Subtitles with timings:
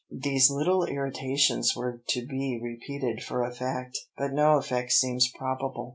[0.09, 5.89] These little irritations were to be repeated for effect, but no effect seems probable.